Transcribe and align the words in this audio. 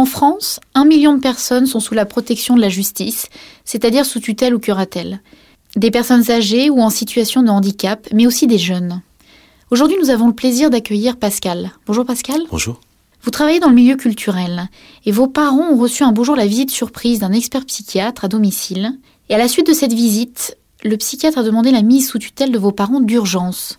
En 0.00 0.06
France, 0.06 0.60
un 0.74 0.86
million 0.86 1.12
de 1.12 1.20
personnes 1.20 1.66
sont 1.66 1.78
sous 1.78 1.92
la 1.92 2.06
protection 2.06 2.56
de 2.56 2.60
la 2.62 2.70
justice, 2.70 3.26
c'est-à-dire 3.66 4.06
sous 4.06 4.18
tutelle 4.18 4.54
ou 4.54 4.58
curatelle. 4.58 5.20
Des 5.76 5.90
personnes 5.90 6.30
âgées 6.30 6.70
ou 6.70 6.80
en 6.80 6.88
situation 6.88 7.42
de 7.42 7.50
handicap, 7.50 8.08
mais 8.10 8.26
aussi 8.26 8.46
des 8.46 8.56
jeunes. 8.56 9.02
Aujourd'hui, 9.70 9.98
nous 10.00 10.08
avons 10.08 10.28
le 10.28 10.32
plaisir 10.32 10.70
d'accueillir 10.70 11.18
Pascal. 11.18 11.72
Bonjour 11.86 12.06
Pascal. 12.06 12.40
Bonjour. 12.50 12.80
Vous 13.22 13.30
travaillez 13.30 13.60
dans 13.60 13.68
le 13.68 13.74
milieu 13.74 13.96
culturel 13.96 14.70
et 15.04 15.12
vos 15.12 15.26
parents 15.26 15.70
ont 15.70 15.76
reçu 15.76 16.02
un 16.02 16.12
beau 16.12 16.24
jour 16.24 16.34
la 16.34 16.46
visite 16.46 16.70
surprise 16.70 17.18
d'un 17.18 17.32
expert 17.32 17.66
psychiatre 17.66 18.24
à 18.24 18.28
domicile. 18.28 18.98
Et 19.28 19.34
à 19.34 19.38
la 19.38 19.48
suite 19.48 19.66
de 19.66 19.74
cette 19.74 19.92
visite, 19.92 20.56
le 20.82 20.96
psychiatre 20.96 21.36
a 21.36 21.42
demandé 21.42 21.72
la 21.72 21.82
mise 21.82 22.08
sous 22.08 22.18
tutelle 22.18 22.52
de 22.52 22.58
vos 22.58 22.72
parents 22.72 23.00
d'urgence. 23.00 23.78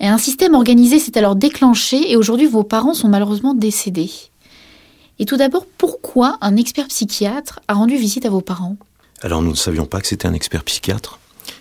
Et 0.00 0.06
un 0.06 0.16
système 0.16 0.54
organisé 0.54 0.98
s'est 0.98 1.18
alors 1.18 1.36
déclenché 1.36 2.10
et 2.10 2.16
aujourd'hui 2.16 2.46
vos 2.46 2.64
parents 2.64 2.94
sont 2.94 3.08
malheureusement 3.08 3.52
décédés. 3.52 4.31
Et 5.22 5.24
tout 5.24 5.36
d'abord, 5.36 5.66
pourquoi 5.78 6.36
un 6.40 6.56
expert 6.56 6.88
psychiatre 6.88 7.60
a 7.68 7.74
rendu 7.74 7.96
visite 7.96 8.26
à 8.26 8.28
vos 8.28 8.40
parents? 8.40 8.76
Alors 9.20 9.40
nous 9.40 9.52
ne 9.52 9.56
savions 9.56 9.86
pas 9.86 10.00
que 10.00 10.08
c'était 10.08 10.26
un 10.26 10.32
expert 10.32 10.64
psychiatre. 10.64 11.20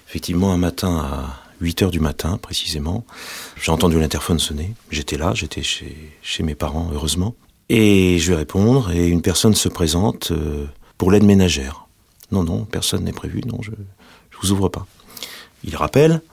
Effectivement, 0.10 0.52
un 0.52 0.58
matin 0.58 0.98
à 0.98 1.36
8 1.60 1.84
heures 1.84 1.92
du 1.92 2.00
matin 2.00 2.40
précisément, 2.42 3.06
j'ai 3.62 3.72
entendu 3.72 4.00
l'interphone 4.00 4.40
sonner. 4.40 4.74
J'étais 4.90 5.16
là, 5.16 5.34
j'étais 5.36 5.62
chez, 5.62 6.42
mes 6.42 6.56
parents, 6.56 6.90
heureusement. 6.92 7.36
Et 7.70 8.18
je 8.18 8.32
vais 8.32 8.38
répondre 8.38 8.90
et 8.90 9.08
une 9.08 9.22
personne 9.22 9.54
se 9.54 9.70
présente 9.70 10.32
euh, 10.32 10.66
pour 10.98 11.12
l'aide 11.12 11.24
ménagère. 11.24 11.86
Non, 12.32 12.44
non, 12.44 12.66
personne 12.66 13.04
n'est 13.04 13.14
prévu, 13.14 13.42
non, 13.46 13.62
je, 13.62 13.70
je 14.32 14.38
vous 14.42 14.52
ouvre 14.54 14.70
pas. 14.70 14.88
Il 15.64 15.76
rappelle, 15.76 16.24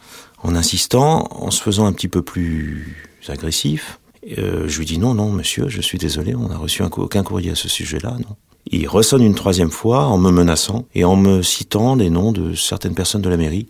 en 0.42 0.56
insistant, 0.56 1.28
en 1.30 1.50
se 1.50 1.60
faisant 1.60 1.84
un 1.84 1.92
petit 1.92 2.08
peu 2.08 2.22
plus 2.22 2.96
agressif. 3.28 3.98
Euh, 4.36 4.68
je 4.68 4.78
lui 4.78 4.86
dis 4.86 4.98
non, 4.98 5.14
non, 5.14 5.30
monsieur, 5.30 5.68
je 5.68 5.80
suis 5.80 5.98
désolé, 5.98 6.34
on 6.34 6.48
n'a 6.48 6.58
reçu 6.58 6.82
aucun 6.82 7.22
courrier 7.22 7.52
à 7.52 7.54
ce 7.54 7.68
sujet-là, 7.68 8.16
non. 8.18 8.36
Il 8.70 8.86
ressonne 8.86 9.22
une 9.22 9.34
troisième 9.34 9.70
fois 9.70 10.06
en 10.06 10.18
me 10.18 10.30
menaçant 10.30 10.84
et 10.94 11.04
en 11.04 11.16
me 11.16 11.42
citant 11.42 11.96
les 11.96 12.10
noms 12.10 12.32
de 12.32 12.54
certaines 12.54 12.94
personnes 12.94 13.22
de 13.22 13.30
la 13.30 13.38
mairie, 13.38 13.68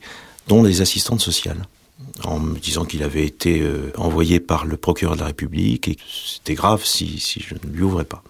dont 0.49 0.65
les 0.65 0.81
assistantes 0.81 1.21
sociales, 1.21 1.67
en 2.25 2.41
me 2.41 2.59
disant 2.59 2.85
qu'il 2.85 3.05
avait 3.05 3.25
été 3.25 3.61
euh, 3.61 3.93
envoyé 3.97 4.41
par 4.41 4.65
le 4.65 4.77
procureur 4.77 5.15
de 5.15 5.21
la 5.21 5.27
République 5.27 5.87
et 5.87 5.95
que 5.95 6.03
c'était 6.09 6.55
grave 6.55 6.85
si, 6.85 7.21
si 7.21 7.41
je 7.41 7.55
ne 7.55 7.73
lui 7.73 7.83
ouvrais 7.83 8.05
pas. 8.05 8.25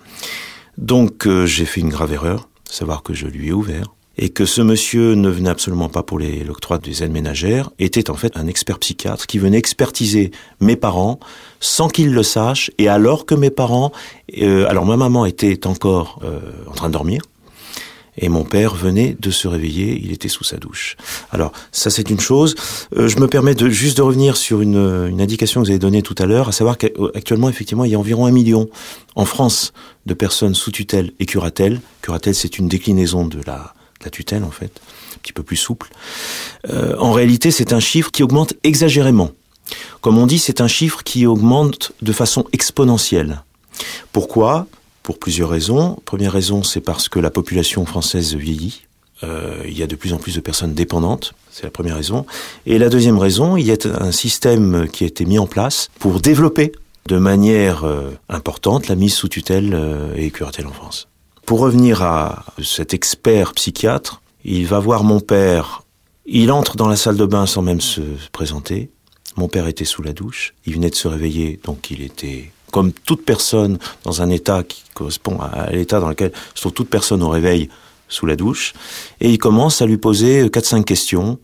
Donc 0.77 1.27
euh, 1.27 1.47
j'ai 1.47 1.64
fait 1.64 1.80
une 1.80 1.89
grave 1.89 2.12
erreur, 2.12 2.48
savoir 2.64 3.02
que 3.02 3.14
je 3.14 3.27
lui 3.27 3.48
ai 3.48 3.52
ouvert 3.52 3.95
et 4.19 4.30
que 4.30 4.44
ce 4.44 4.61
monsieur 4.61 5.14
ne 5.14 5.28
venait 5.28 5.48
absolument 5.48 5.88
pas 5.88 6.02
pour 6.02 6.19
l'octroi 6.19 6.78
des 6.78 7.02
aides 7.02 7.12
ménagères, 7.12 7.70
était 7.78 8.11
en 8.11 8.14
fait 8.14 8.36
un 8.36 8.48
expert 8.48 8.78
psychiatre 8.80 9.27
qui 9.27 9.38
venait 9.38 9.58
expertiser 9.58 10.33
mes 10.61 10.77
parents 10.77 11.20
sans 11.61 11.88
qu'ils 11.88 12.12
le 12.12 12.24
sachent, 12.24 12.70
et 12.78 12.89
alors 12.89 13.27
que 13.27 13.34
mes 13.34 13.50
parents, 13.50 13.92
euh, 14.41 14.69
alors 14.69 14.84
ma 14.84 14.96
maman 14.96 15.24
était 15.24 15.66
encore 15.66 16.20
euh, 16.24 16.41
en 16.66 16.72
train 16.72 16.89
de 16.89 16.92
dormir, 16.92 17.22
et 18.20 18.28
mon 18.28 18.42
père 18.42 18.74
venait 18.74 19.16
de 19.20 19.30
se 19.30 19.46
réveiller, 19.46 20.00
il 20.02 20.11
était 20.11 20.28
sous 20.28 20.42
sa 20.42 20.56
douche. 20.56 20.96
Alors 21.30 21.52
ça 21.70 21.89
c'est 21.89 22.11
une 22.11 22.19
chose. 22.19 22.56
Euh, 22.96 23.06
je 23.06 23.19
me 23.19 23.28
permets 23.28 23.55
de 23.55 23.69
juste 23.69 23.98
de 23.98 24.02
revenir 24.02 24.36
sur 24.36 24.61
une, 24.61 25.08
une 25.08 25.20
indication 25.20 25.61
que 25.61 25.66
vous 25.66 25.70
avez 25.70 25.78
donnée 25.78 26.02
tout 26.02 26.16
à 26.19 26.27
l'heure, 26.27 26.48
à 26.48 26.52
savoir 26.52 26.78
qu'actuellement 26.78 27.48
effectivement 27.48 27.84
il 27.84 27.92
y 27.92 27.94
a 27.94 27.98
environ 27.98 28.27
un 28.27 28.33
million 28.33 28.69
en 29.14 29.24
France 29.24 29.72
de 30.06 30.14
personnes 30.14 30.56
sous 30.56 30.72
tutelle 30.72 31.12
et 31.20 31.27
curatelle. 31.27 31.80
Curatelle 32.02 32.34
c'est 32.34 32.58
une 32.58 32.66
déclinaison 32.66 33.24
de 33.24 33.39
la 33.46 33.74
la 34.04 34.10
tutelle 34.10 34.44
en 34.44 34.50
fait, 34.50 34.80
un 35.14 35.18
petit 35.22 35.32
peu 35.32 35.42
plus 35.42 35.56
souple. 35.56 35.91
Euh, 36.68 36.96
en 36.98 37.12
réalité, 37.12 37.50
c'est 37.50 37.72
un 37.72 37.80
chiffre 37.80 38.10
qui 38.10 38.22
augmente 38.22 38.55
exagérément. 38.62 39.32
Comme 40.00 40.18
on 40.18 40.27
dit, 40.27 40.38
c'est 40.38 40.60
un 40.60 40.68
chiffre 40.68 41.02
qui 41.02 41.27
augmente 41.27 41.92
de 42.02 42.12
façon 42.12 42.44
exponentielle. 42.52 43.42
Pourquoi? 44.12 44.66
Pour 45.02 45.18
plusieurs 45.18 45.48
raisons. 45.48 45.98
Première 46.05 46.32
raison, 46.32 46.62
c'est 46.62 46.80
parce 46.80 47.08
que 47.08 47.18
la 47.18 47.30
population 47.30 47.84
française 47.86 48.34
vieillit. 48.34 48.82
Euh, 49.24 49.62
il 49.66 49.77
y 49.77 49.82
a 49.82 49.86
de 49.86 49.96
plus 49.96 50.12
en 50.12 50.18
plus 50.18 50.36
de 50.36 50.40
personnes 50.40 50.74
dépendantes, 50.74 51.34
c'est 51.50 51.64
la 51.64 51.70
première 51.70 51.96
raison. 51.96 52.24
Et 52.66 52.78
la 52.78 52.88
deuxième 52.88 53.18
raison, 53.18 53.56
il 53.56 53.67
y 53.67 53.73
a 53.73 53.77
un 53.98 54.12
système 54.12 54.89
qui 54.89 55.02
a 55.02 55.08
été 55.08 55.24
mis 55.24 55.40
en 55.40 55.46
place 55.46 55.90
pour 55.98 56.20
développer 56.20 56.70
de 57.06 57.18
manière 57.18 57.84
euh, 57.84 58.12
importante 58.28 58.86
la 58.86 58.94
mise 58.94 59.14
sous 59.14 59.28
tutelle 59.28 59.77
et 60.14 60.30
curatelle 60.30 60.68
en 60.68 60.73
France. 60.73 61.08
Pour 61.48 61.61
revenir 61.61 62.03
à 62.03 62.45
cet 62.63 62.92
expert 62.92 63.55
psychiatre, 63.55 64.20
il 64.45 64.67
va 64.67 64.81
voir 64.81 65.03
mon 65.03 65.19
père. 65.19 65.83
Il 66.27 66.53
entre 66.53 66.77
dans 66.77 66.89
la 66.89 66.95
salle 66.95 67.17
de 67.17 67.25
bain 67.25 67.47
sans 67.47 67.63
même 67.63 67.81
se 67.81 68.03
présenter. 68.33 68.91
Mon 69.39 69.48
père 69.48 69.67
était 69.67 69.86
sous 69.86 70.03
la 70.03 70.13
douche. 70.13 70.53
Il 70.67 70.75
venait 70.75 70.91
de 70.91 70.95
se 70.95 71.09
réveiller, 71.09 71.59
donc 71.64 71.91
il 71.91 72.03
était 72.03 72.53
comme 72.70 72.92
toute 72.92 73.25
personne 73.25 73.79
dans 74.05 74.20
un 74.20 74.29
état 74.29 74.63
qui 74.63 74.83
correspond 74.92 75.41
à 75.41 75.70
l'état 75.70 76.01
dans 76.01 76.11
lequel 76.11 76.33
se 76.55 76.61
trouve 76.61 76.75
toute 76.75 76.91
personne 76.91 77.23
au 77.23 77.31
réveil 77.31 77.70
sous 78.09 78.27
la 78.27 78.36
douche. 78.36 78.75
Et 79.23 79.30
il 79.30 79.39
commence 79.39 79.80
à 79.80 79.86
lui 79.86 79.97
poser 79.97 80.48
4-5 80.48 80.85
questions 80.85 81.39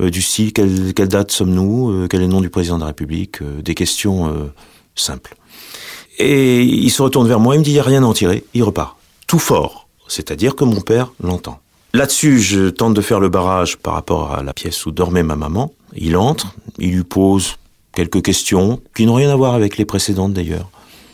euh, 0.00 0.08
du 0.08 0.22
style 0.22 0.54
quelle, 0.54 0.94
quelle 0.94 1.08
date 1.08 1.32
sommes-nous, 1.32 1.90
euh, 1.90 2.08
quel 2.08 2.22
est 2.22 2.26
le 2.26 2.32
nom 2.32 2.40
du 2.40 2.48
président 2.48 2.76
de 2.76 2.80
la 2.80 2.86
République, 2.86 3.42
euh, 3.42 3.60
des 3.60 3.74
questions 3.74 4.26
euh, 4.28 4.50
simples. 4.94 5.36
Et 6.18 6.62
il 6.62 6.90
se 6.90 7.02
retourne 7.02 7.28
vers 7.28 7.40
moi, 7.40 7.56
il 7.56 7.58
me 7.58 7.64
dit 7.64 7.72
il 7.72 7.74
n'y 7.74 7.80
a 7.80 7.82
rien 7.82 8.02
à 8.02 8.06
en 8.06 8.14
tirer, 8.14 8.42
il 8.54 8.62
repart 8.62 8.99
tout 9.30 9.38
fort, 9.38 9.86
c'est-à-dire 10.08 10.56
que 10.56 10.64
mon 10.64 10.80
père 10.80 11.12
l'entend. 11.22 11.60
Là-dessus, 11.94 12.40
je 12.40 12.68
tente 12.68 12.94
de 12.94 13.00
faire 13.00 13.20
le 13.20 13.28
barrage 13.28 13.78
par 13.78 13.94
rapport 13.94 14.34
à 14.34 14.42
la 14.42 14.52
pièce 14.52 14.86
où 14.86 14.90
dormait 14.90 15.22
ma 15.22 15.36
maman. 15.36 15.72
Il 15.94 16.16
entre, 16.16 16.52
il 16.80 16.90
lui 16.96 17.04
pose 17.04 17.54
quelques 17.92 18.22
questions 18.22 18.80
qui 18.92 19.06
n'ont 19.06 19.14
rien 19.14 19.30
à 19.30 19.36
voir 19.36 19.54
avec 19.54 19.78
les 19.78 19.84
précédentes 19.84 20.32
d'ailleurs. 20.32 20.68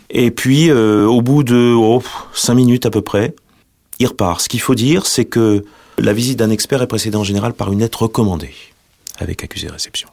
Et 0.08 0.30
puis, 0.30 0.70
euh, 0.70 1.04
au 1.04 1.20
bout 1.20 1.44
de 1.44 1.74
oh, 1.76 2.02
cinq 2.32 2.54
minutes 2.54 2.86
à 2.86 2.90
peu 2.90 3.02
près, 3.02 3.34
il 3.98 4.06
repart. 4.06 4.40
Ce 4.40 4.48
qu'il 4.48 4.60
faut 4.62 4.74
dire, 4.74 5.04
c'est 5.04 5.26
que 5.26 5.62
la 5.98 6.14
visite 6.14 6.38
d'un 6.38 6.48
expert 6.48 6.80
est 6.80 6.86
précédée 6.86 7.18
en 7.18 7.24
général 7.24 7.52
par 7.52 7.70
une 7.70 7.80
lettre 7.80 8.04
recommandée 8.04 8.54
avec 9.18 9.44
accusé 9.44 9.68
réception. 9.68 10.08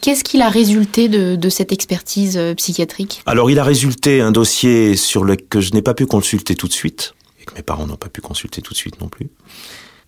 Qu'est-ce 0.00 0.24
qu'il 0.24 0.42
a 0.42 0.48
résulté 0.48 1.08
de, 1.08 1.48
cette 1.48 1.72
expertise 1.72 2.36
euh, 2.36 2.54
psychiatrique? 2.54 3.22
Alors, 3.26 3.50
il 3.50 3.58
a 3.58 3.64
résulté 3.64 4.20
un 4.20 4.32
dossier 4.32 4.96
sur 4.96 5.24
le 5.24 5.36
que 5.36 5.60
je 5.60 5.72
n'ai 5.72 5.82
pas 5.82 5.94
pu 5.94 6.06
consulter 6.06 6.54
tout 6.54 6.68
de 6.68 6.72
suite, 6.72 7.14
et 7.40 7.44
que 7.44 7.54
mes 7.54 7.62
parents 7.62 7.86
n'ont 7.86 7.96
pas 7.96 8.08
pu 8.08 8.20
consulter 8.20 8.60
tout 8.62 8.72
de 8.72 8.78
suite 8.78 9.00
non 9.00 9.08
plus. 9.08 9.30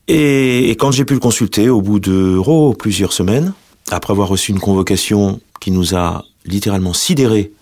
Et, 0.08 0.70
et 0.70 0.76
quand 0.76 0.90
j'ai 0.90 1.04
pu 1.04 1.14
le 1.14 1.20
consulter, 1.20 1.68
au 1.68 1.80
bout 1.80 2.00
de 2.00 2.40
oh, 2.44 2.74
plusieurs 2.74 3.12
semaines, 3.12 3.52
après 3.90 4.12
avoir 4.12 4.28
reçu 4.28 4.52
une 4.52 4.60
convocation 4.60 5.40
qui 5.60 5.70
nous 5.70 5.94
a 5.94 6.24
littéralement 6.44 6.92
sidérés 6.92 7.52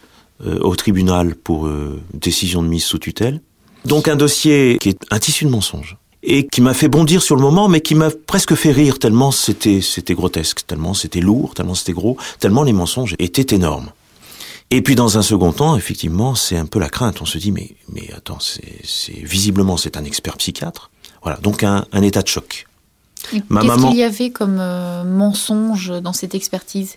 euh, 0.46 0.58
au 0.60 0.76
tribunal 0.76 1.34
pour 1.34 1.66
euh, 1.66 2.00
décision 2.14 2.62
de 2.62 2.68
mise 2.68 2.84
sous 2.84 2.98
tutelle, 2.98 3.40
donc 3.84 4.08
un 4.08 4.16
dossier 4.16 4.78
qui 4.80 4.90
est 4.90 5.00
un 5.10 5.18
tissu 5.18 5.44
de 5.44 5.50
mensonges 5.50 5.96
et 6.22 6.46
qui 6.46 6.60
m'a 6.60 6.74
fait 6.74 6.88
bondir 6.88 7.22
sur 7.22 7.36
le 7.36 7.42
moment, 7.42 7.68
mais 7.68 7.80
qui 7.80 7.94
m'a 7.94 8.10
presque 8.10 8.54
fait 8.54 8.72
rire 8.72 8.98
tellement 8.98 9.30
c'était 9.30 9.80
c'était 9.80 10.14
grotesque, 10.14 10.66
tellement 10.66 10.94
c'était 10.94 11.20
lourd, 11.20 11.54
tellement 11.54 11.74
c'était 11.74 11.92
gros, 11.92 12.16
tellement 12.40 12.62
les 12.62 12.72
mensonges 12.72 13.14
étaient 13.18 13.54
énormes. 13.54 13.90
Et 14.70 14.82
puis 14.82 14.94
dans 14.94 15.16
un 15.16 15.22
second 15.22 15.52
temps, 15.52 15.76
effectivement, 15.76 16.34
c'est 16.34 16.56
un 16.56 16.66
peu 16.66 16.78
la 16.78 16.90
crainte. 16.90 17.22
On 17.22 17.26
se 17.26 17.38
dit 17.38 17.52
mais 17.52 17.76
mais 17.92 18.10
attends, 18.16 18.38
c'est 18.40 19.12
visiblement 19.12 19.76
c'est 19.76 19.96
un 19.96 20.04
expert 20.04 20.36
psychiatre. 20.36 20.90
Voilà, 21.22 21.38
donc 21.38 21.62
un, 21.62 21.86
un 21.92 22.02
état 22.02 22.22
de 22.22 22.28
choc. 22.28 22.66
Qu'est-ce 23.30 23.42
maman... 23.48 23.88
qu'il 23.88 23.98
y 23.98 24.04
avait 24.04 24.30
comme 24.30 24.58
euh, 24.60 25.04
mensonge 25.04 25.92
dans 26.02 26.12
cette 26.12 26.34
expertise? 26.34 26.96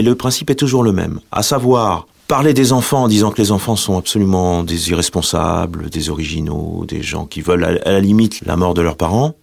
Le 0.00 0.14
principe 0.14 0.50
est 0.50 0.56
toujours 0.56 0.82
le 0.82 0.92
même, 0.92 1.20
à 1.32 1.42
savoir 1.42 2.06
parler 2.28 2.54
des 2.54 2.72
enfants 2.72 3.04
en 3.04 3.08
disant 3.08 3.30
que 3.30 3.40
les 3.40 3.52
enfants 3.52 3.76
sont 3.76 3.96
absolument 3.96 4.62
des 4.62 4.90
irresponsables, 4.90 5.90
des 5.90 6.10
originaux, 6.10 6.84
des 6.86 7.02
gens 7.02 7.26
qui 7.26 7.40
veulent 7.40 7.64
à 7.64 7.92
la 7.92 8.00
limite 8.00 8.40
la 8.44 8.56
mort 8.56 8.74
de 8.74 8.82
leurs 8.82 8.96
parents. 8.96 9.34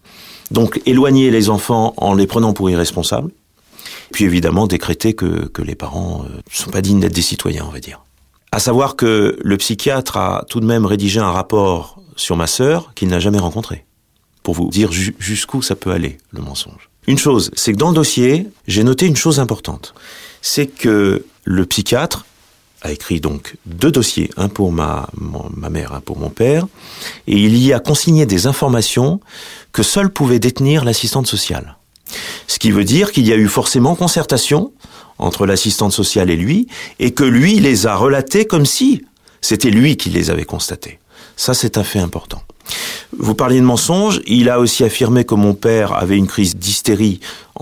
Donc 0.52 0.82
éloigner 0.86 1.32
les 1.32 1.50
enfants 1.50 1.94
en 1.98 2.14
les 2.14 2.28
prenant 2.28 2.54
pour 2.54 2.70
irresponsables. 2.70 3.32
Puis 4.12 4.26
évidemment 4.26 4.68
décréter 4.68 5.14
que, 5.14 5.48
que 5.48 5.62
les 5.62 5.76
parents 5.76 6.24
ne 6.24 6.38
euh, 6.38 6.42
sont 6.52 6.70
pas 6.70 6.82
dignes 6.82 7.00
d'être 7.00 7.16
des 7.16 7.22
citoyens, 7.22 7.66
on 7.68 7.72
va 7.72 7.80
dire. 7.80 8.02
À 8.52 8.60
savoir 8.60 8.96
que 8.96 9.40
le 9.42 9.58
psychiatre 9.58 10.18
a 10.18 10.46
tout 10.48 10.60
de 10.60 10.66
même 10.66 10.86
rédigé 10.86 11.20
un 11.20 11.32
rapport 11.32 12.00
sur 12.16 12.36
ma 12.36 12.46
sœur 12.46 12.92
qu'il 12.94 13.08
n'a 13.08 13.20
jamais 13.20 13.40
rencontré. 13.40 13.86
Pour 14.44 14.54
vous 14.54 14.70
dire 14.70 14.92
jusqu'où 14.92 15.62
ça 15.62 15.76
peut 15.76 15.92
aller, 15.92 16.18
le 16.32 16.42
mensonge. 16.42 16.90
Une 17.08 17.18
chose, 17.18 17.50
c'est 17.56 17.74
que 17.74 17.78
dans 17.78 17.90
le 17.90 17.96
dossier, 17.96 18.48
j'ai 18.68 18.84
noté 18.84 19.08
une 19.08 19.16
chose 19.16 19.40
importante. 19.40 19.94
C'est 20.42 20.68
que 20.68 21.26
le 21.46 21.66
psychiatre 21.66 22.26
a 22.84 22.92
écrit 22.92 23.20
donc 23.20 23.56
deux 23.66 23.92
dossiers, 23.92 24.30
un 24.38 24.50
pour 24.50 24.72
ma, 24.72 25.10
ma 25.56 25.70
mère, 25.70 25.94
un 25.94 26.02
pour 26.02 26.20
mon 26.20 26.30
père, 26.30 26.68
et 27.28 27.38
il 27.38 27.58
y 27.58 27.74
a 27.74 27.80
consigné 27.80 28.26
des 28.26 28.46
informations 28.46 29.20
que 29.72 29.84
seul 29.84 30.10
pouvait 30.10 30.40
détenir 30.40 30.86
l'assistante 30.86 31.28
sociale. 31.28 31.78
Ce 32.48 32.60
qui 32.60 32.72
veut 32.72 32.84
dire 32.84 33.12
qu'il 33.12 33.26
y 33.26 33.34
a 33.34 33.38
eu 33.38 33.48
forcément 33.48 33.96
concertation 33.96 34.72
entre 35.18 35.46
l'assistante 35.46 35.94
sociale 35.94 36.30
et 36.30 36.36
lui, 36.36 36.68
et 37.00 37.12
que 37.12 37.24
lui 37.24 37.60
les 37.60 37.88
a 37.88 37.96
relatés 37.96 38.46
comme 38.46 38.66
si 38.66 39.04
c'était 39.42 39.70
lui 39.70 39.98
qui 39.98 40.10
les 40.10 40.30
avait 40.30 40.46
constatés. 40.46 41.00
Ça, 41.36 41.54
c'est 41.54 41.78
un 41.78 41.84
fait 41.84 42.00
important. 42.00 42.42
Vous 43.18 43.36
parliez 43.36 43.60
de 43.60 43.66
mensonges. 43.66 44.22
Il 44.26 44.50
a 44.50 44.60
aussi 44.60 44.84
affirmé 44.84 45.24
que 45.26 45.36
mon 45.36 45.54
père 45.54 45.94
avait 45.94 46.18
une 46.18 46.28
crise 46.28 46.56
d'hystérie 46.56 47.20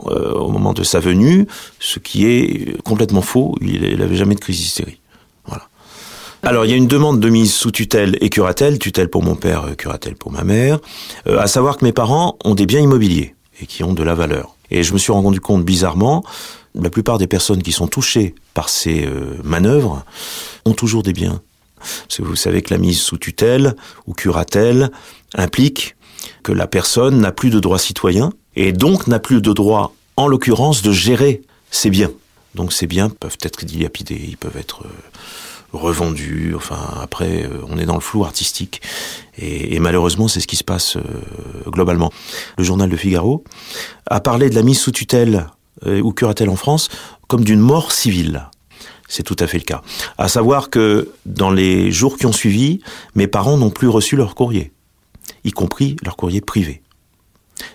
euh, 0.07 0.33
au 0.33 0.50
moment 0.50 0.73
de 0.73 0.83
sa 0.83 1.00
venue, 1.00 1.47
ce 1.79 2.00
qui 2.00 2.25
est 2.25 2.81
complètement 2.83 3.21
faux. 3.21 3.56
Il 3.62 3.97
n'avait 3.97 4.15
jamais 4.15 4.35
de 4.35 4.39
crise 4.39 4.57
d'hystérie. 4.57 5.00
Alors, 6.43 6.65
il 6.65 6.71
y 6.71 6.73
a 6.73 6.77
une 6.77 6.88
demande 6.88 7.19
de 7.19 7.29
mise 7.29 7.53
sous 7.53 7.69
tutelle 7.69 8.17
et 8.19 8.29
curatelle, 8.29 8.79
tutelle 8.79 9.09
pour 9.09 9.21
mon 9.21 9.35
père, 9.35 9.65
euh, 9.65 9.75
curatelle 9.75 10.15
pour 10.15 10.31
ma 10.31 10.43
mère, 10.43 10.79
euh, 11.27 11.39
à 11.39 11.45
savoir 11.45 11.77
que 11.77 11.85
mes 11.85 11.91
parents 11.91 12.38
ont 12.43 12.55
des 12.55 12.65
biens 12.65 12.79
immobiliers 12.79 13.35
et 13.61 13.67
qui 13.67 13.83
ont 13.83 13.93
de 13.93 14.01
la 14.01 14.15
valeur. 14.15 14.55
Et 14.71 14.81
je 14.81 14.93
me 14.93 14.97
suis 14.97 15.11
rendu 15.11 15.39
compte 15.39 15.63
bizarrement, 15.63 16.23
la 16.73 16.89
plupart 16.89 17.19
des 17.19 17.27
personnes 17.27 17.61
qui 17.61 17.71
sont 17.71 17.88
touchées 17.88 18.33
par 18.55 18.69
ces 18.69 19.05
euh, 19.05 19.38
manœuvres 19.43 20.03
ont 20.65 20.73
toujours 20.73 21.03
des 21.03 21.13
biens. 21.13 21.41
Parce 21.77 22.17
que 22.17 22.23
vous 22.23 22.35
savez 22.35 22.63
que 22.63 22.73
la 22.73 22.79
mise 22.79 22.99
sous 22.99 23.17
tutelle 23.17 23.75
ou 24.07 24.13
curatelle 24.13 24.89
implique 25.35 25.95
que 26.41 26.51
la 26.51 26.65
personne 26.65 27.19
n'a 27.19 27.31
plus 27.31 27.51
de 27.51 27.59
droits 27.59 27.79
citoyens 27.79 28.31
et 28.55 28.71
donc 28.71 29.05
n'a 29.05 29.19
plus 29.19 29.41
de 29.41 29.53
droit, 29.53 29.94
en 30.15 30.27
l'occurrence, 30.27 30.81
de 30.81 30.91
gérer 30.91 31.41
ses 31.69 31.91
biens. 31.91 32.11
Donc 32.55 32.73
ces 32.73 32.87
biens 32.87 33.09
peuvent 33.09 33.37
être 33.41 33.63
dilapidés, 33.63 34.21
ils 34.27 34.37
peuvent 34.37 34.57
être 34.57 34.85
euh, 34.85 34.89
revendus. 35.73 36.53
Enfin, 36.56 36.79
après, 37.01 37.44
euh, 37.44 37.62
on 37.69 37.77
est 37.77 37.85
dans 37.85 37.95
le 37.95 38.01
flou 38.01 38.23
artistique. 38.23 38.81
Et, 39.38 39.75
et 39.75 39.79
malheureusement, 39.79 40.27
c'est 40.27 40.39
ce 40.39 40.47
qui 40.47 40.56
se 40.56 40.63
passe 40.63 40.97
euh, 40.97 41.01
globalement. 41.68 42.12
Le 42.57 42.63
journal 42.63 42.89
de 42.89 42.95
Figaro 42.95 43.44
a 44.07 44.19
parlé 44.19 44.50
de 44.50 44.56
la 44.56 44.63
mise 44.63 44.79
sous 44.79 44.91
tutelle 44.91 45.47
euh, 45.85 46.01
ou 46.01 46.12
curatelle 46.12 46.50
en 46.50 46.56
France 46.56 46.89
comme 47.27 47.44
d'une 47.44 47.59
mort 47.59 47.91
civile. 47.91 48.50
C'est 49.07 49.23
tout 49.23 49.35
à 49.39 49.47
fait 49.47 49.57
le 49.57 49.63
cas. 49.63 49.81
À 50.18 50.27
savoir 50.27 50.69
que 50.69 51.12
dans 51.25 51.51
les 51.51 51.91
jours 51.91 52.18
qui 52.18 52.25
ont 52.25 52.31
suivi, 52.31 52.81
mes 53.15 53.27
parents 53.27 53.57
n'ont 53.57 53.69
plus 53.69 53.88
reçu 53.88 54.15
leur 54.15 54.35
courrier, 54.35 54.71
y 55.44 55.51
compris 55.51 55.97
leur 56.03 56.15
courrier 56.15 56.39
privé. 56.39 56.81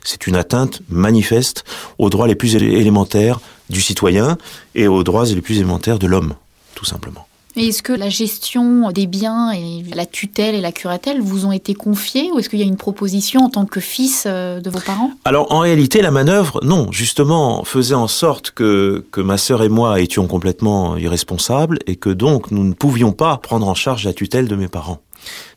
C'est 0.05 0.27
une 0.27 0.37
atteinte 0.37 0.81
manifeste 0.89 1.65
aux 1.99 2.11
droits 2.11 2.27
les 2.27 2.35
plus 2.35 2.57
élémentaires 2.57 3.41
du 3.71 3.81
citoyen 3.81 4.39
et 4.75 4.89
aux 4.89 5.03
droits 5.05 5.27
les 5.27 5.43
plus 5.43 5.57
élémentaires 5.57 5.99
de 5.99 6.07
l'homme, 6.07 6.35
tout 6.75 6.85
simplement. 6.85 7.27
Et 7.59 7.69
est-ce 7.69 7.83
que 7.83 7.95
la 7.95 8.11
gestion 8.11 8.91
des 8.91 9.07
biens 9.07 9.51
et 9.51 9.83
la 9.95 10.05
tutelle 10.05 10.55
et 10.55 10.61
la 10.61 10.73
curatelle 10.73 11.23
vous 11.23 11.47
ont 11.47 11.53
été 11.53 11.73
confiées 11.73 12.31
ou 12.31 12.39
est-ce 12.39 12.51
qu'il 12.51 12.59
y 12.59 12.63
a 12.63 12.67
une 12.67 12.77
proposition 12.77 13.41
en 13.41 13.49
tant 13.49 13.65
que 13.65 13.81
fils 13.81 14.25
euh, 14.27 14.61
de 14.61 14.69
vos 14.69 14.81
parents? 14.81 15.13
Alors 15.25 15.51
en 15.51 15.61
réalité, 15.61 16.03
la 16.03 16.11
manœuvre, 16.11 16.61
non, 16.63 16.93
justement, 16.93 17.65
faisait 17.65 17.95
en 17.95 18.09
sorte 18.09 18.51
que, 18.51 19.07
que 19.11 19.23
ma 19.23 19.39
sœur 19.39 19.63
et 19.63 19.71
moi 19.71 20.01
étions 20.01 20.27
complètement 20.27 20.99
irresponsables 20.99 21.79
et 21.87 21.97
que 21.97 22.11
donc 22.11 22.51
nous 22.51 22.63
ne 22.63 22.75
pouvions 22.75 23.13
pas 23.13 23.39
prendre 23.39 23.67
en 23.67 23.75
charge 23.75 24.05
la 24.05 24.13
tutelle 24.13 24.49
de 24.49 24.57
mes 24.57 24.69
parents. 24.69 25.01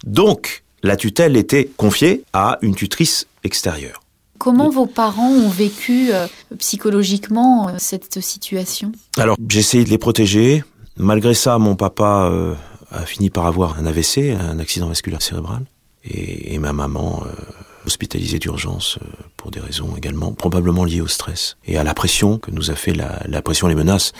Donc, 0.06 0.64
la 0.84 0.96
tutelle 0.96 1.36
était 1.36 1.70
confiée 1.76 2.24
à 2.32 2.60
une 2.62 2.76
tutrice 2.76 3.28
extérieure. 3.44 4.02
Comment 4.38 4.70
vos 4.70 4.86
parents 4.86 5.32
ont 5.32 5.50
vécu 5.50 6.14
euh, 6.14 6.28
psychologiquement 6.60 7.68
euh, 7.68 7.72
cette 7.78 8.22
situation? 8.22 8.94
Alors, 9.18 9.36
j'ai 9.50 9.60
essayé 9.60 9.84
de 9.84 9.90
les 9.90 9.98
protéger. 9.98 10.64
Malgré 11.02 11.34
ça, 11.34 11.58
mon 11.60 11.78
papa 11.78 12.30
euh, 12.30 12.56
a 12.92 13.06
fini 13.06 13.30
par 13.30 13.46
avoir 13.46 13.80
un 13.80 13.86
AVC, 13.86 14.36
un 14.38 14.60
accident 14.60 14.90
vasculaire 14.90 15.22
cérébral, 15.22 15.64
et, 16.04 16.54
et 16.54 16.60
ma 16.60 16.74
maman 16.74 17.24
euh, 17.26 17.30
hospitalisée 17.86 18.38
d'urgence 18.38 19.00
euh, 19.02 19.06
pour 19.38 19.50
des 19.50 19.62
raisons 19.62 19.96
également 19.96 20.34
probablement 20.34 20.84
liées 20.84 21.00
au 21.00 21.08
stress 21.08 21.56
et 21.66 21.78
à 21.78 21.86
la 21.86 21.94
pression 21.94 22.38
que 22.38 22.52
nous 22.52 22.70
a 22.70 22.76
fait 22.76 22.94
la, 22.94 23.24
la 23.28 23.42
pression, 23.42 23.68
les 23.68 23.76
menaces 23.76 24.12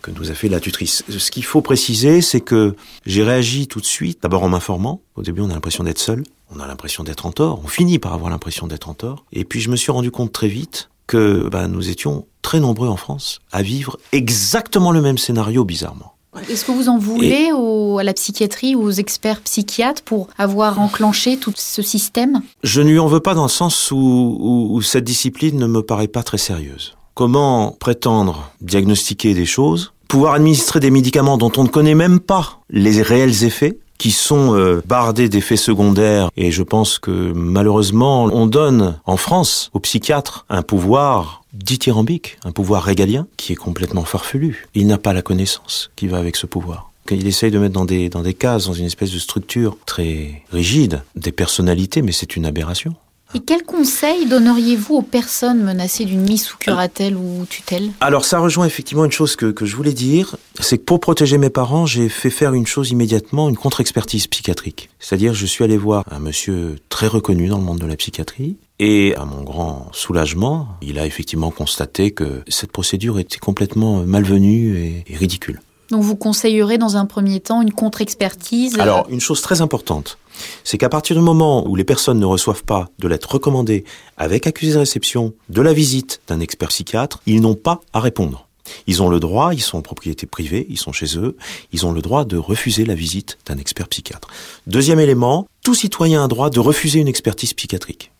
que 0.00 0.12
nous 0.12 0.30
a 0.30 0.34
fait 0.34 0.48
la 0.48 0.60
tutrice. 0.60 1.02
Ce 1.08 1.30
qu'il 1.32 1.44
faut 1.44 1.60
préciser, 1.60 2.22
c'est 2.22 2.40
que 2.40 2.76
j'ai 3.04 3.24
réagi 3.24 3.66
tout 3.66 3.80
de 3.80 3.86
suite, 3.86 4.22
d'abord 4.22 4.44
en 4.44 4.48
m'informant. 4.48 5.02
Au 5.16 5.22
début, 5.22 5.40
on 5.40 5.50
a 5.50 5.54
l'impression 5.54 5.82
d'être 5.82 5.98
seul, 5.98 6.22
on 6.54 6.60
a 6.60 6.68
l'impression 6.68 7.02
d'être 7.02 7.26
en 7.26 7.32
tort, 7.32 7.60
on 7.64 7.68
finit 7.68 7.98
par 7.98 8.14
avoir 8.14 8.30
l'impression 8.30 8.68
d'être 8.68 8.88
en 8.88 8.94
tort. 8.94 9.24
Et 9.32 9.44
puis 9.44 9.60
je 9.60 9.70
me 9.70 9.76
suis 9.76 9.90
rendu 9.90 10.12
compte 10.12 10.32
très 10.32 10.48
vite 10.48 10.88
que 11.08 11.48
ben, 11.50 11.66
nous 11.66 11.90
étions 11.90 12.28
très 12.42 12.60
nombreux 12.60 12.88
en 12.88 12.96
France 12.96 13.40
à 13.50 13.62
vivre 13.62 13.98
exactement 14.12 14.92
le 14.92 15.02
même 15.02 15.18
scénario, 15.18 15.64
bizarrement. 15.64 16.14
Est-ce 16.48 16.64
que 16.64 16.72
vous 16.72 16.88
en 16.88 16.98
voulez 16.98 17.50
au- 17.54 17.98
à 17.98 18.02
la 18.04 18.12
psychiatrie 18.14 18.74
ou 18.74 18.82
aux 18.82 18.90
experts 18.90 19.40
psychiatres 19.42 20.02
pour 20.02 20.28
avoir 20.38 20.80
enclenché 20.80 21.36
tout 21.36 21.52
ce 21.56 21.82
système? 21.82 22.40
Je 22.62 22.80
ne 22.82 22.90
lui 22.90 22.98
en 22.98 23.06
veux 23.06 23.20
pas 23.20 23.34
dans 23.34 23.44
le 23.44 23.48
sens 23.48 23.90
où, 23.90 23.96
où- 23.96 24.68
où 24.74 24.82
cette 24.82 25.04
discipline 25.04 25.58
ne 25.58 25.66
me 25.66 25.82
paraît 25.82 26.08
pas 26.08 26.22
très 26.22 26.38
sérieuse. 26.38 26.94
Comment 27.14 27.72
prétendre 27.72 28.50
diagnostiquer 28.60 29.34
des 29.34 29.46
choses, 29.46 29.92
pouvoir 30.08 30.34
administrer 30.34 30.80
des 30.80 30.90
médicaments 30.90 31.36
dont 31.38 31.52
on 31.56 31.64
ne 31.64 31.68
connaît 31.68 31.94
même 31.96 32.20
pas 32.20 32.60
les 32.70 33.02
réels 33.02 33.44
effets, 33.44 33.78
qui 33.98 34.12
sont 34.12 34.54
euh, 34.54 34.80
bardés 34.86 35.28
d'effets 35.28 35.56
secondaires, 35.56 36.30
et 36.36 36.50
je 36.50 36.62
pense 36.62 36.98
que 36.98 37.32
malheureusement 37.34 38.24
on 38.24 38.46
donne 38.46 38.98
en 39.04 39.16
France 39.16 39.70
aux 39.74 39.80
psychiatres 39.80 40.46
un 40.48 40.62
pouvoir 40.62 41.42
dithyrambique, 41.52 42.38
un 42.44 42.52
pouvoir 42.52 42.84
régalien, 42.84 43.26
qui 43.36 43.52
est 43.52 43.56
complètement 43.56 44.04
farfelu. 44.04 44.66
Il 44.74 44.86
n'a 44.86 44.98
pas 44.98 45.12
la 45.12 45.22
connaissance 45.22 45.90
qui 45.96 46.06
va 46.06 46.18
avec 46.18 46.36
ce 46.36 46.46
pouvoir. 46.46 46.90
Il 47.10 47.26
essaye 47.26 47.50
de 47.50 47.58
mettre 47.58 47.72
dans 47.72 47.86
des, 47.86 48.08
dans 48.10 48.22
des 48.22 48.34
cases, 48.34 48.66
dans 48.66 48.74
une 48.74 48.84
espèce 48.84 49.12
de 49.12 49.18
structure 49.18 49.78
très 49.86 50.42
rigide, 50.52 51.02
des 51.16 51.32
personnalités, 51.32 52.02
mais 52.02 52.12
c'est 52.12 52.36
une 52.36 52.44
aberration. 52.44 52.94
Et 53.34 53.40
quels 53.40 53.64
conseils 53.64 54.26
donneriez-vous 54.26 54.94
aux 54.94 55.02
personnes 55.02 55.62
menacées 55.62 56.06
d'une 56.06 56.22
mise 56.22 56.44
sous 56.44 56.56
curatelle 56.56 57.14
ou 57.14 57.44
tutelle? 57.48 57.90
Alors 58.00 58.24
ça 58.24 58.38
rejoint 58.38 58.64
effectivement 58.64 59.04
une 59.04 59.12
chose 59.12 59.36
que, 59.36 59.50
que 59.50 59.66
je 59.66 59.76
voulais 59.76 59.92
dire, 59.92 60.36
c'est 60.60 60.78
que 60.78 60.84
pour 60.84 60.98
protéger 60.98 61.36
mes 61.36 61.50
parents, 61.50 61.84
j'ai 61.84 62.08
fait 62.08 62.30
faire 62.30 62.54
une 62.54 62.66
chose 62.66 62.90
immédiatement, 62.90 63.50
une 63.50 63.56
contre-expertise 63.56 64.28
psychiatrique. 64.28 64.88
C'est-à-dire 64.98 65.34
je 65.34 65.44
suis 65.44 65.62
allé 65.62 65.76
voir 65.76 66.04
un 66.10 66.20
monsieur 66.20 66.76
très 66.88 67.06
reconnu 67.06 67.48
dans 67.48 67.58
le 67.58 67.64
monde 67.64 67.80
de 67.80 67.86
la 67.86 67.96
psychiatrie, 67.96 68.56
et 68.78 69.14
à 69.16 69.26
mon 69.26 69.42
grand 69.42 69.88
soulagement, 69.92 70.68
il 70.80 70.98
a 70.98 71.04
effectivement 71.04 71.50
constaté 71.50 72.12
que 72.12 72.42
cette 72.48 72.72
procédure 72.72 73.18
était 73.18 73.38
complètement 73.38 74.04
malvenue 74.06 74.78
et, 74.78 75.04
et 75.06 75.16
ridicule. 75.16 75.60
Donc 75.90 76.02
vous 76.02 76.16
conseillerez 76.16 76.76
dans 76.76 76.96
un 76.96 77.06
premier 77.06 77.40
temps 77.40 77.62
une 77.62 77.72
contre-expertise? 77.72 78.78
Alors, 78.78 79.06
une 79.08 79.20
chose 79.20 79.40
très 79.40 79.62
importante, 79.62 80.18
c'est 80.64 80.78
qu'à 80.78 80.88
partir 80.88 81.16
du 81.16 81.22
moment 81.22 81.66
où 81.68 81.76
les 81.76 81.84
personnes 81.84 82.18
ne 82.18 82.26
reçoivent 82.26 82.64
pas 82.64 82.88
de 82.98 83.08
lettre 83.08 83.32
recommandée 83.32 83.84
avec 84.16 84.46
accusé 84.46 84.72
de 84.72 84.78
réception 84.78 85.34
de 85.48 85.62
la 85.62 85.72
visite 85.72 86.20
d'un 86.28 86.40
expert 86.40 86.68
psychiatre, 86.68 87.20
ils 87.26 87.40
n'ont 87.40 87.54
pas 87.54 87.80
à 87.92 88.00
répondre. 88.00 88.48
Ils 88.86 89.02
ont 89.02 89.08
le 89.08 89.20
droit, 89.20 89.54
ils 89.54 89.62
sont 89.62 89.78
en 89.78 89.82
propriété 89.82 90.26
privée, 90.26 90.66
ils 90.68 90.78
sont 90.78 90.92
chez 90.92 91.18
eux, 91.18 91.36
ils 91.72 91.86
ont 91.86 91.92
le 91.92 92.02
droit 92.02 92.24
de 92.24 92.36
refuser 92.36 92.84
la 92.84 92.94
visite 92.94 93.38
d'un 93.46 93.58
expert 93.58 93.88
psychiatre. 93.88 94.28
Deuxième 94.66 95.00
élément, 95.00 95.48
tout 95.62 95.74
citoyen 95.74 96.24
a 96.24 96.28
droit 96.28 96.50
de 96.50 96.60
refuser 96.60 97.00
une 97.00 97.08
expertise 97.08 97.54
psychiatrique. 97.54 98.12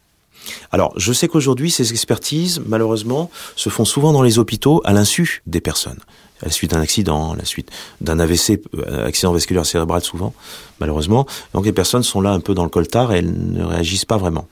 Alors, 0.70 0.94
je 0.97 1.12
sais 1.12 1.29
qu'aujourd'hui, 1.29 1.70
ces 1.70 1.93
expertises, 1.93 2.62
malheureusement, 2.67 3.31
se 3.56 3.69
font 3.69 3.85
souvent 3.85 4.12
dans 4.12 4.23
les 4.23 4.38
hôpitaux 4.38 4.81
à 4.85 4.93
l'insu 4.93 5.43
des 5.47 5.61
personnes. 5.61 6.00
À 6.43 6.46
la 6.46 6.50
suite 6.52 6.70
d'un 6.70 6.81
accident, 6.81 7.32
à 7.32 7.37
la 7.37 7.44
suite 7.44 7.70
d'un 8.00 8.19
AVC, 8.19 8.61
euh, 8.76 9.06
accident 9.06 9.32
vasculaire 9.32 9.67
cérébral 9.67 10.02
souvent, 10.02 10.35
malheureusement. 10.81 11.26
Donc 11.55 11.64
les 11.64 11.73
personnes 11.73 12.02
sont 12.02 12.20
là 12.20 12.31
un 12.31 12.40
peu 12.40 12.55
dans 12.55 12.64
le 12.64 12.70
coltard 12.70 13.12
et 13.12 13.19
elles 13.19 13.52
ne 13.52 13.64
réagissent 13.64 14.05
pas 14.05 14.19
vraiment. 14.19 14.46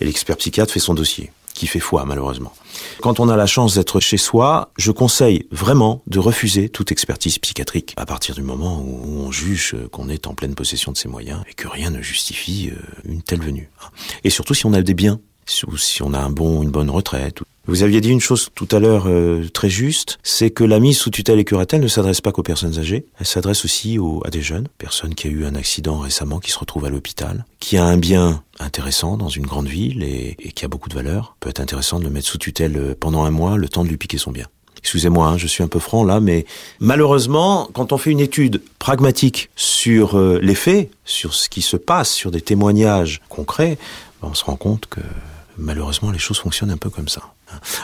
Et 0.00 0.04
l'expert 0.04 0.36
psychiatre 0.36 0.72
fait 0.72 0.80
son 0.80 0.94
dossier, 0.94 1.30
qui 1.54 1.66
fait 1.66 1.80
foi, 1.80 2.04
malheureusement. 2.06 2.52
Quand 3.00 3.20
on 3.20 3.28
a 3.28 3.36
la 3.36 3.46
chance 3.46 3.74
d'être 3.74 4.00
chez 4.00 4.16
soi, 4.16 4.70
je 4.78 4.90
conseille 4.92 5.46
vraiment 5.50 6.02
de 6.06 6.18
refuser 6.18 6.68
toute 6.68 6.92
expertise 6.92 7.38
psychiatrique 7.38 7.94
à 7.96 8.06
partir 8.06 8.34
du 8.34 8.42
moment 8.42 8.80
où 8.80 9.26
on 9.26 9.30
juge 9.30 9.76
qu'on 9.92 10.08
est 10.08 10.26
en 10.26 10.34
pleine 10.34 10.54
possession 10.54 10.92
de 10.92 10.96
ses 10.96 11.08
moyens 11.08 11.42
et 11.50 11.54
que 11.54 11.68
rien 11.68 11.90
ne 11.90 12.00
justifie 12.00 12.70
euh, 12.72 12.78
une 13.04 13.22
telle 13.22 13.42
venue. 13.42 13.70
Et 14.24 14.30
surtout 14.30 14.54
si 14.54 14.66
on 14.66 14.72
a 14.72 14.82
des 14.82 14.94
biens, 14.94 15.20
ou 15.66 15.76
si 15.76 16.02
on 16.02 16.14
a 16.14 16.20
une 16.20 16.70
bonne 16.70 16.90
retraite. 16.90 17.40
Vous 17.66 17.82
aviez 17.82 18.00
dit 18.00 18.10
une 18.10 18.20
chose 18.20 18.48
tout 18.54 18.68
à 18.72 18.80
l'heure 18.80 19.04
euh, 19.06 19.46
très 19.52 19.68
juste, 19.68 20.18
c'est 20.22 20.50
que 20.50 20.64
la 20.64 20.80
mise 20.80 20.98
sous 20.98 21.10
tutelle 21.10 21.38
et 21.38 21.44
curatelle 21.44 21.82
ne 21.82 21.88
s'adresse 21.88 22.20
pas 22.20 22.32
qu'aux 22.32 22.42
personnes 22.42 22.78
âgées, 22.78 23.04
elle 23.18 23.26
s'adresse 23.26 23.64
aussi 23.64 23.98
aux, 23.98 24.22
à 24.24 24.30
des 24.30 24.42
jeunes, 24.42 24.66
personne 24.78 25.14
qui 25.14 25.28
a 25.28 25.30
eu 25.30 25.44
un 25.44 25.54
accident 25.54 25.98
récemment, 25.98 26.40
qui 26.40 26.50
se 26.50 26.58
retrouve 26.58 26.86
à 26.86 26.90
l'hôpital, 26.90 27.44
qui 27.60 27.76
a 27.76 27.84
un 27.84 27.96
bien 27.96 28.42
intéressant 28.58 29.16
dans 29.16 29.28
une 29.28 29.46
grande 29.46 29.68
ville 29.68 30.02
et, 30.02 30.36
et 30.40 30.52
qui 30.52 30.64
a 30.64 30.68
beaucoup 30.68 30.88
de 30.88 30.94
valeur. 30.94 31.36
peut 31.38 31.50
être 31.50 31.60
intéressant 31.60 32.00
de 32.00 32.04
le 32.04 32.10
mettre 32.10 32.26
sous 32.26 32.38
tutelle 32.38 32.76
euh, 32.76 32.94
pendant 32.98 33.24
un 33.24 33.30
mois, 33.30 33.56
le 33.56 33.68
temps 33.68 33.84
de 33.84 33.88
lui 33.88 33.98
piquer 33.98 34.18
son 34.18 34.32
bien. 34.32 34.46
Excusez-moi, 34.78 35.28
hein, 35.28 35.38
je 35.38 35.46
suis 35.46 35.62
un 35.62 35.68
peu 35.68 35.78
franc 35.78 36.04
là, 36.04 36.20
mais 36.20 36.46
malheureusement, 36.80 37.68
quand 37.74 37.92
on 37.92 37.98
fait 37.98 38.10
une 38.10 38.20
étude 38.20 38.62
pragmatique 38.78 39.50
sur 39.54 40.18
euh, 40.18 40.38
les 40.42 40.54
faits, 40.54 40.90
sur 41.04 41.34
ce 41.34 41.50
qui 41.50 41.60
se 41.60 41.76
passe, 41.76 42.10
sur 42.10 42.30
des 42.30 42.40
témoignages 42.40 43.20
concrets, 43.28 43.76
ben, 44.22 44.28
on 44.30 44.34
se 44.34 44.44
rend 44.44 44.56
compte 44.56 44.86
que 44.86 45.00
malheureusement 45.58 46.10
les 46.10 46.18
choses 46.18 46.38
fonctionnent 46.38 46.70
un 46.70 46.76
peu 46.76 46.90
comme 46.90 47.08
ça. 47.08 47.22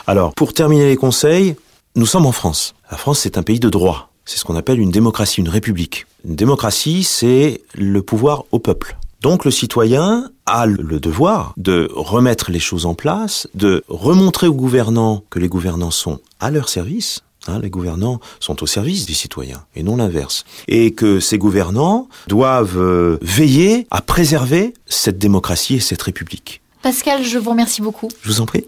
Alors, 0.05 0.33
pour 0.33 0.53
terminer 0.53 0.87
les 0.87 0.95
conseils, 0.95 1.55
nous 1.95 2.05
sommes 2.05 2.25
en 2.25 2.31
France. 2.31 2.75
La 2.91 2.97
France, 2.97 3.19
c'est 3.19 3.37
un 3.37 3.43
pays 3.43 3.59
de 3.59 3.69
droit. 3.69 4.11
C'est 4.25 4.37
ce 4.37 4.43
qu'on 4.43 4.55
appelle 4.55 4.79
une 4.79 4.91
démocratie, 4.91 5.39
une 5.39 5.49
république. 5.49 6.05
Une 6.25 6.35
démocratie, 6.35 7.03
c'est 7.03 7.61
le 7.75 8.01
pouvoir 8.01 8.43
au 8.51 8.59
peuple. 8.59 8.97
Donc 9.21 9.45
le 9.45 9.51
citoyen 9.51 10.29
a 10.45 10.65
le 10.65 10.99
devoir 10.99 11.53
de 11.57 11.89
remettre 11.93 12.51
les 12.51 12.59
choses 12.59 12.85
en 12.85 12.93
place, 12.93 13.47
de 13.55 13.83
remontrer 13.87 14.47
aux 14.47 14.53
gouvernants 14.53 15.23
que 15.29 15.39
les 15.39 15.47
gouvernants 15.47 15.91
sont 15.91 16.19
à 16.39 16.51
leur 16.51 16.69
service. 16.69 17.21
Hein, 17.47 17.59
les 17.59 17.69
gouvernants 17.69 18.19
sont 18.39 18.61
au 18.61 18.67
service 18.67 19.05
des 19.05 19.13
citoyens 19.13 19.63
et 19.75 19.81
non 19.81 19.97
l'inverse. 19.97 20.43
Et 20.67 20.93
que 20.93 21.19
ces 21.19 21.37
gouvernants 21.37 22.09
doivent 22.27 22.77
euh, 22.77 23.17
veiller 23.21 23.87
à 23.89 24.01
préserver 24.01 24.73
cette 24.85 25.17
démocratie 25.17 25.75
et 25.75 25.79
cette 25.79 26.01
république. 26.01 26.61
Pascal, 26.81 27.23
je 27.23 27.37
vous 27.37 27.49
remercie 27.51 27.81
beaucoup. 27.81 28.09
Je 28.21 28.29
vous 28.29 28.41
en 28.41 28.45
prie. 28.45 28.65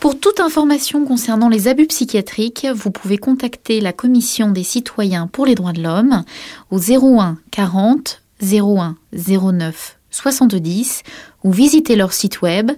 Pour 0.00 0.18
toute 0.18 0.40
information 0.40 1.04
concernant 1.04 1.48
les 1.48 1.68
abus 1.68 1.86
psychiatriques, 1.86 2.66
vous 2.74 2.90
pouvez 2.90 3.18
contacter 3.18 3.80
la 3.80 3.92
Commission 3.92 4.50
des 4.50 4.64
citoyens 4.64 5.28
pour 5.28 5.46
les 5.46 5.54
droits 5.54 5.72
de 5.72 5.80
l'homme 5.82 6.24
au 6.70 6.80
01 6.80 7.38
40 7.52 8.20
01 8.42 8.96
09 9.12 9.98
70 10.10 11.02
ou 11.44 11.52
visiter 11.52 11.94
leur 11.96 12.12
site 12.12 12.42
web 12.42 12.72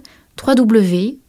www.ccdh.fr. 0.45 1.19